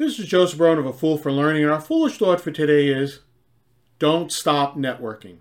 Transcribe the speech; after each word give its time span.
This 0.00 0.18
is 0.18 0.28
Joseph 0.28 0.56
Brown 0.56 0.78
of 0.78 0.86
A 0.86 0.94
Fool 0.94 1.18
for 1.18 1.30
Learning, 1.30 1.62
and 1.62 1.70
our 1.70 1.78
foolish 1.78 2.16
thought 2.16 2.40
for 2.40 2.50
today 2.50 2.88
is 2.88 3.20
don't 3.98 4.32
stop 4.32 4.74
networking. 4.74 5.40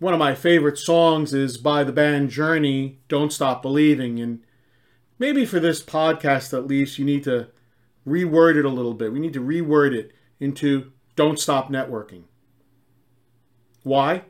One 0.00 0.12
of 0.12 0.18
my 0.18 0.34
favorite 0.34 0.76
songs 0.76 1.32
is 1.32 1.56
by 1.56 1.84
the 1.84 1.92
band 1.92 2.30
Journey, 2.30 2.98
Don't 3.06 3.32
Stop 3.32 3.62
Believing. 3.62 4.18
And 4.18 4.40
maybe 5.20 5.46
for 5.46 5.60
this 5.60 5.84
podcast 5.84 6.52
at 6.52 6.66
least, 6.66 6.98
you 6.98 7.04
need 7.04 7.22
to 7.22 7.46
reword 8.04 8.56
it 8.56 8.64
a 8.64 8.70
little 8.70 8.94
bit. 8.94 9.12
We 9.12 9.20
need 9.20 9.34
to 9.34 9.40
reword 9.40 9.94
it 9.94 10.10
into 10.40 10.90
Don't 11.14 11.38
Stop 11.38 11.70
Networking. 11.70 12.24
Why? 13.84 14.24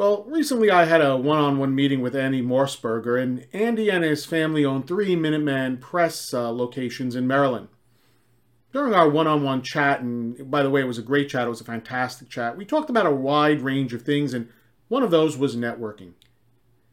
Well, 0.00 0.24
recently 0.24 0.70
I 0.70 0.86
had 0.86 1.02
a 1.02 1.14
one 1.14 1.36
on 1.36 1.58
one 1.58 1.74
meeting 1.74 2.00
with 2.00 2.16
Andy 2.16 2.40
Morsberger, 2.40 3.22
and 3.22 3.46
Andy 3.52 3.90
and 3.90 4.02
his 4.02 4.24
family 4.24 4.64
own 4.64 4.82
three 4.82 5.14
Minuteman 5.14 5.78
Press 5.78 6.32
uh, 6.32 6.50
locations 6.50 7.14
in 7.14 7.26
Maryland. 7.26 7.68
During 8.72 8.94
our 8.94 9.10
one 9.10 9.26
on 9.26 9.42
one 9.42 9.60
chat, 9.60 10.00
and 10.00 10.50
by 10.50 10.62
the 10.62 10.70
way, 10.70 10.80
it 10.80 10.86
was 10.86 10.96
a 10.96 11.02
great 11.02 11.28
chat, 11.28 11.46
it 11.46 11.50
was 11.50 11.60
a 11.60 11.64
fantastic 11.64 12.30
chat, 12.30 12.56
we 12.56 12.64
talked 12.64 12.88
about 12.88 13.04
a 13.04 13.10
wide 13.10 13.60
range 13.60 13.92
of 13.92 14.00
things, 14.00 14.32
and 14.32 14.48
one 14.88 15.02
of 15.02 15.10
those 15.10 15.36
was 15.36 15.54
networking. 15.54 16.14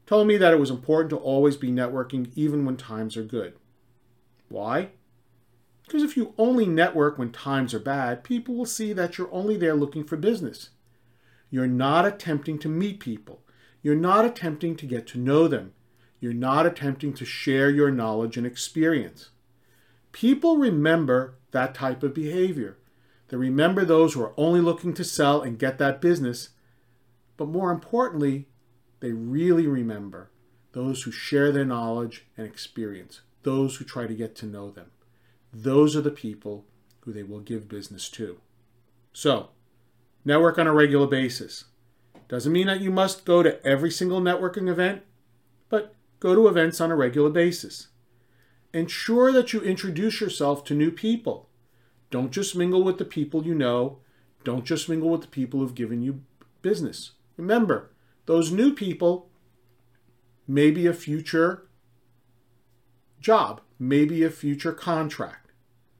Told 0.05 0.27
me 0.27 0.35
that 0.35 0.51
it 0.51 0.59
was 0.59 0.69
important 0.69 1.11
to 1.11 1.15
always 1.15 1.55
be 1.55 1.71
networking 1.71 2.33
even 2.35 2.65
when 2.65 2.75
times 2.75 3.15
are 3.15 3.23
good. 3.23 3.53
Why? 4.49 4.89
Because 5.85 6.03
if 6.03 6.17
you 6.17 6.33
only 6.37 6.65
network 6.65 7.17
when 7.17 7.31
times 7.31 7.73
are 7.73 7.79
bad, 7.79 8.25
people 8.25 8.55
will 8.55 8.65
see 8.65 8.91
that 8.91 9.17
you're 9.17 9.33
only 9.33 9.55
there 9.55 9.75
looking 9.75 10.03
for 10.03 10.17
business. 10.17 10.71
You're 11.49 11.67
not 11.67 12.05
attempting 12.05 12.59
to 12.59 12.69
meet 12.69 12.99
people. 12.99 13.41
You're 13.81 13.95
not 13.95 14.25
attempting 14.25 14.75
to 14.77 14.85
get 14.85 15.07
to 15.07 15.17
know 15.17 15.47
them. 15.47 15.73
You're 16.19 16.33
not 16.33 16.65
attempting 16.65 17.13
to 17.13 17.25
share 17.25 17.69
your 17.69 17.91
knowledge 17.91 18.37
and 18.37 18.45
experience. 18.45 19.29
People 20.11 20.57
remember 20.57 21.35
that 21.51 21.75
type 21.75 22.03
of 22.03 22.13
behavior. 22.13 22.77
They 23.29 23.37
remember 23.37 23.85
those 23.85 24.13
who 24.13 24.23
are 24.23 24.33
only 24.37 24.61
looking 24.61 24.93
to 24.95 25.03
sell 25.03 25.41
and 25.41 25.59
get 25.59 25.77
that 25.77 26.01
business. 26.01 26.49
But 27.35 27.49
more 27.49 27.71
importantly, 27.71 28.47
they 28.99 29.11
really 29.11 29.67
remember 29.67 30.31
those 30.71 31.03
who 31.03 31.11
share 31.11 31.51
their 31.51 31.65
knowledge 31.65 32.25
and 32.35 32.47
experience, 32.47 33.21
those 33.43 33.75
who 33.75 33.85
try 33.85 34.07
to 34.07 34.15
get 34.15 34.35
to 34.35 34.45
know 34.45 34.71
them. 34.71 34.91
Those 35.53 35.95
are 35.95 36.01
the 36.01 36.11
people 36.11 36.65
who 37.01 37.13
they 37.13 37.23
will 37.23 37.39
give 37.39 37.69
business 37.69 38.09
to. 38.09 38.39
So, 39.13 39.49
Network 40.27 40.59
on 40.59 40.67
a 40.67 40.73
regular 40.73 41.07
basis. 41.07 41.63
Doesn't 42.27 42.51
mean 42.51 42.67
that 42.67 42.81
you 42.81 42.91
must 42.91 43.23
go 43.23 43.41
to 43.41 43.65
every 43.65 43.89
single 43.89 44.19
networking 44.19 44.67
event, 44.67 45.03
but 45.69 45.95
go 46.19 46.35
to 46.35 46.49
events 46.49 46.81
on 46.81 46.91
a 46.91 46.97
regular 46.97 47.29
basis. 47.29 47.87
Ensure 48.73 49.31
that 49.31 49.53
you 49.53 49.61
introduce 49.61 50.19
yourself 50.19 50.65
to 50.65 50.73
new 50.73 50.91
people. 50.91 51.47
Don't 52.09 52.33
just 52.33 52.57
mingle 52.57 52.83
with 52.83 52.97
the 52.97 53.05
people 53.05 53.45
you 53.45 53.55
know. 53.55 53.99
Don't 54.43 54.65
just 54.65 54.89
mingle 54.89 55.09
with 55.11 55.21
the 55.21 55.27
people 55.27 55.61
who've 55.61 55.73
given 55.73 56.01
you 56.01 56.21
business. 56.61 57.11
Remember, 57.37 57.91
those 58.25 58.51
new 58.51 58.73
people 58.73 59.29
may 60.45 60.71
be 60.71 60.87
a 60.87 60.93
future 60.93 61.69
job, 63.21 63.61
maybe 63.79 64.25
a 64.25 64.29
future 64.29 64.73
contract. 64.73 65.51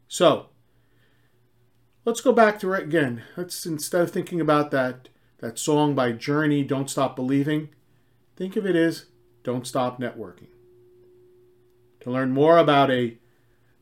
So, 0.10 0.48
let's 2.08 2.22
go 2.22 2.32
back 2.32 2.58
to 2.58 2.72
it 2.72 2.84
again. 2.84 3.22
Let's 3.36 3.66
instead 3.66 4.02
of 4.02 4.12
thinking 4.12 4.40
about 4.40 4.72
that 4.72 5.10
that 5.40 5.60
song 5.60 5.94
by 5.94 6.14
Journey, 6.14 6.64
"Don't 6.64 6.90
Stop 6.90 7.18
Believing," 7.18 7.70
think 8.38 8.56
of 8.56 8.66
it 8.66 8.78
as 8.78 9.08
"Don't 9.44 9.68
Stop 9.68 10.00
Networking." 10.00 10.48
To 12.00 12.10
learn 12.10 12.32
more 12.32 12.58
about 12.58 12.90
a 12.90 13.18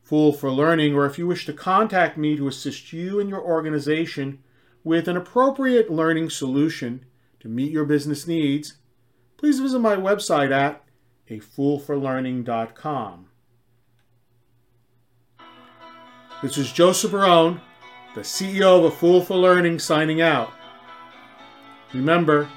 Fool 0.02 0.32
for 0.32 0.50
Learning, 0.50 0.94
or 0.94 1.06
if 1.06 1.18
you 1.18 1.26
wish 1.26 1.46
to 1.46 1.52
contact 1.52 2.18
me 2.18 2.36
to 2.36 2.48
assist 2.48 2.92
you 2.92 3.20
and 3.20 3.30
your 3.30 3.40
organization 3.40 4.40
with 4.82 5.06
an 5.08 5.16
appropriate 5.16 5.88
learning 5.90 6.30
solution 6.30 7.04
to 7.40 7.48
meet 7.48 7.70
your 7.70 7.84
business 7.84 8.26
needs, 8.26 8.74
please 9.36 9.60
visit 9.60 9.78
my 9.78 9.94
website 9.96 10.50
at 10.50 10.84
afoolforlearning.com. 11.30 13.26
This 16.42 16.58
is 16.58 16.72
Joseph 16.72 17.12
Barone 17.12 17.60
the 18.16 18.22
CEO 18.22 18.78
of 18.78 18.84
A 18.84 18.90
Fool 18.90 19.20
for 19.20 19.36
Learning, 19.36 19.78
signing 19.78 20.22
out. 20.22 20.50
Remember, 21.92 22.48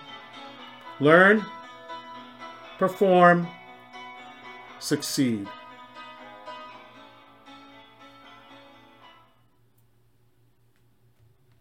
learn, 1.01 1.45
perform, 2.77 3.45
succeed. 4.79 5.49